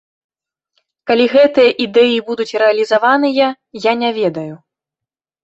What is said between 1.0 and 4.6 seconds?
Калі гэтыя ідэі будуць рэалізаваныя, я не ведаю.